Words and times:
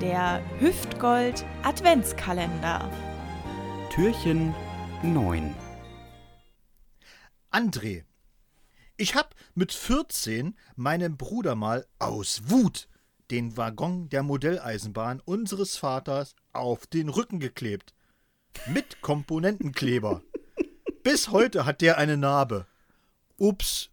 Der 0.00 0.40
Hüftgold 0.60 1.44
Adventskalender. 1.64 2.88
Türchen 3.90 4.54
9. 5.02 5.52
André. 7.50 8.04
Ich 8.96 9.16
hab 9.16 9.34
mit 9.56 9.72
14 9.72 10.54
meinem 10.76 11.16
Bruder 11.16 11.56
mal 11.56 11.84
aus 11.98 12.42
Wut 12.44 12.86
den 13.32 13.56
Waggon 13.56 14.08
der 14.08 14.22
Modelleisenbahn 14.22 15.18
unseres 15.18 15.76
Vaters 15.76 16.36
auf 16.52 16.86
den 16.86 17.08
Rücken 17.08 17.40
geklebt. 17.40 17.92
Mit 18.68 19.00
Komponentenkleber. 19.00 20.22
Bis 21.02 21.30
heute 21.30 21.66
hat 21.66 21.80
der 21.80 21.98
eine 21.98 22.16
Narbe. 22.16 22.66
Ups. 23.36 23.90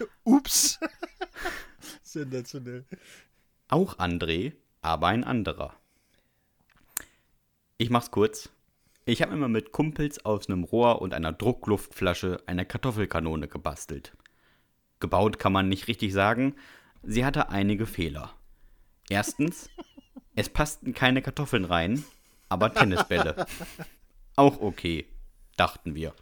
Ups. 0.24 0.78
Sensationell. 2.02 2.84
Auch 3.68 3.98
André, 3.98 4.52
aber 4.80 5.08
ein 5.08 5.24
anderer. 5.24 5.74
Ich 7.78 7.90
mach's 7.90 8.10
kurz. 8.10 8.50
Ich 9.04 9.22
habe 9.22 9.34
immer 9.34 9.48
mit 9.48 9.70
Kumpels 9.70 10.24
aus 10.24 10.48
einem 10.48 10.64
Rohr 10.64 11.00
und 11.00 11.14
einer 11.14 11.32
Druckluftflasche 11.32 12.42
eine 12.46 12.64
Kartoffelkanone 12.64 13.48
gebastelt. 13.48 14.16
Gebaut 14.98 15.38
kann 15.38 15.52
man 15.52 15.68
nicht 15.68 15.88
richtig 15.88 16.12
sagen, 16.12 16.56
sie 17.02 17.24
hatte 17.24 17.50
einige 17.50 17.86
Fehler. 17.86 18.34
Erstens, 19.08 19.70
es 20.34 20.48
passten 20.48 20.94
keine 20.94 21.22
Kartoffeln 21.22 21.64
rein, 21.64 22.04
aber 22.48 22.72
Tennisbälle. 22.72 23.46
Auch 24.36 24.60
okay, 24.60 25.06
dachten 25.56 25.94
wir. 25.94 26.14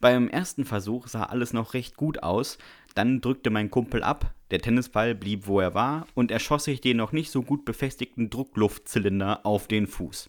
Beim 0.00 0.28
ersten 0.28 0.64
Versuch 0.64 1.08
sah 1.08 1.24
alles 1.24 1.52
noch 1.52 1.74
recht 1.74 1.96
gut 1.96 2.22
aus, 2.22 2.58
dann 2.94 3.20
drückte 3.20 3.50
mein 3.50 3.70
Kumpel 3.70 4.02
ab, 4.02 4.32
der 4.50 4.60
Tennisball 4.60 5.14
blieb 5.14 5.46
wo 5.46 5.60
er 5.60 5.74
war 5.74 6.06
und 6.14 6.30
er 6.30 6.38
schoss 6.38 6.64
sich 6.64 6.80
den 6.80 6.96
noch 6.96 7.12
nicht 7.12 7.30
so 7.30 7.42
gut 7.42 7.64
befestigten 7.64 8.30
Druckluftzylinder 8.30 9.44
auf 9.44 9.66
den 9.66 9.86
Fuß. 9.86 10.28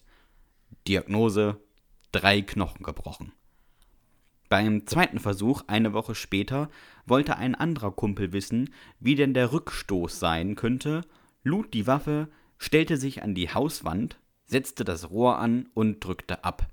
Diagnose: 0.88 1.58
drei 2.12 2.42
Knochen 2.42 2.84
gebrochen. 2.84 3.31
Beim 4.50 4.88
zweiten 4.88 5.20
Versuch, 5.20 5.64
eine 5.67 5.94
Woche 5.94 6.16
später, 6.16 6.70
wollte 7.06 7.38
ein 7.38 7.53
anderer 7.53 7.92
Kumpel 7.92 8.34
wissen, 8.34 8.73
wie 9.00 9.14
denn 9.14 9.36
der 9.36 9.52
Rückstoß 9.52 10.20
sein 10.20 10.56
könnte, 10.56 11.06
lud 11.44 11.73
die 11.75 11.86
Waffe, 11.86 12.30
stellte 12.58 12.97
sich 12.97 13.22
an 13.22 13.36
die 13.36 13.53
Hauswand, 13.53 14.20
setzte 14.47 14.84
das 14.84 15.12
Rohr 15.12 15.38
an 15.38 15.70
und 15.75 16.03
drückte 16.03 16.44
ab. 16.44 16.67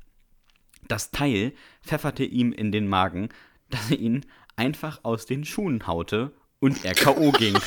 Das 0.89 1.11
Teil 1.11 1.53
pfefferte 1.83 2.25
ihm 2.25 2.53
in 2.53 2.73
den 2.73 2.89
Magen, 2.89 3.29
dass 3.70 3.91
er 3.91 3.98
ihn 3.98 4.27
einfach 4.56 5.01
aus 5.03 5.27
den 5.27 5.45
Schuhen 5.45 5.87
haute 5.87 6.33
und 6.61 6.84
er 6.84 6.95
K.O. 6.95 7.33
ging. 7.33 7.59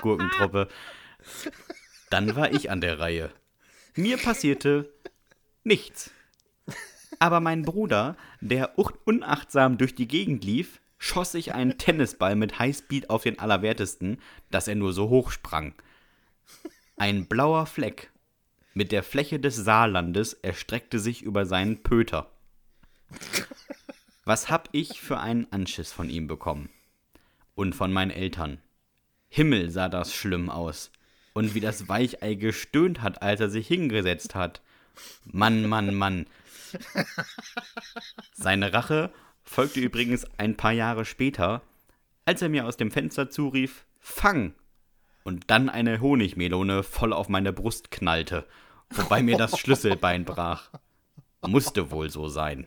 Gurkentruppe. 0.00 0.68
Dann 2.10 2.36
war 2.36 2.52
ich 2.52 2.70
an 2.70 2.80
der 2.80 2.98
Reihe. 2.98 3.30
Mir 3.94 4.16
passierte 4.16 4.92
nichts. 5.64 6.10
Aber 7.18 7.40
mein 7.40 7.62
Bruder, 7.62 8.16
der 8.40 8.78
unachtsam 8.78 9.76
durch 9.76 9.94
die 9.94 10.06
Gegend 10.06 10.44
lief, 10.44 10.80
schoss 10.98 11.32
sich 11.32 11.54
einen 11.54 11.78
Tennisball 11.78 12.36
mit 12.36 12.58
Highspeed 12.58 13.10
auf 13.10 13.24
den 13.24 13.38
Allerwertesten, 13.38 14.20
dass 14.50 14.68
er 14.68 14.76
nur 14.76 14.92
so 14.92 15.08
hoch 15.08 15.30
sprang. 15.30 15.74
Ein 16.98 17.26
blauer 17.26 17.66
Fleck 17.66 18.10
mit 18.74 18.90
der 18.90 19.04
Fläche 19.04 19.38
des 19.38 19.54
Saarlandes 19.54 20.32
erstreckte 20.34 20.98
sich 20.98 21.22
über 21.22 21.46
seinen 21.46 21.82
Pöter. 21.82 22.30
Was 24.24 24.50
hab 24.50 24.68
ich 24.72 25.00
für 25.00 25.18
einen 25.18 25.46
Anschiss 25.52 25.92
von 25.92 26.10
ihm 26.10 26.26
bekommen? 26.26 26.70
Und 27.54 27.74
von 27.74 27.92
meinen 27.92 28.10
Eltern. 28.10 28.60
Himmel 29.28 29.70
sah 29.70 29.88
das 29.88 30.12
schlimm 30.12 30.50
aus. 30.50 30.90
Und 31.34 31.54
wie 31.54 31.60
das 31.60 31.88
Weichei 31.88 32.34
gestöhnt 32.34 33.00
hat, 33.00 33.22
als 33.22 33.40
er 33.40 33.48
sich 33.48 33.68
hingesetzt 33.68 34.34
hat. 34.34 34.60
Mann, 35.24 35.68
Mann, 35.68 35.94
Mann. 35.94 36.26
Seine 38.32 38.72
Rache 38.72 39.12
folgte 39.44 39.80
übrigens 39.80 40.26
ein 40.36 40.56
paar 40.56 40.72
Jahre 40.72 41.04
später, 41.04 41.62
als 42.24 42.42
er 42.42 42.48
mir 42.48 42.66
aus 42.66 42.76
dem 42.76 42.90
Fenster 42.90 43.30
zurief, 43.30 43.86
Fang! 44.00 44.54
Und 45.28 45.50
dann 45.50 45.68
eine 45.68 46.00
Honigmelone 46.00 46.82
voll 46.82 47.12
auf 47.12 47.28
meine 47.28 47.52
Brust 47.52 47.90
knallte, 47.90 48.46
wobei 48.88 49.22
mir 49.22 49.36
das 49.36 49.58
Schlüsselbein 49.60 50.24
brach. 50.24 50.70
Musste 51.46 51.90
wohl 51.90 52.08
so 52.08 52.28
sein. 52.28 52.66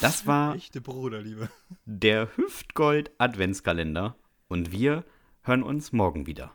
Das 0.00 0.26
war 0.26 0.54
Echte 0.54 0.80
Bruderliebe. 0.80 1.50
der 1.84 2.34
Hüftgold 2.38 3.10
Adventskalender 3.18 4.16
und 4.48 4.72
wir 4.72 5.04
hören 5.42 5.62
uns 5.62 5.92
morgen 5.92 6.26
wieder. 6.26 6.52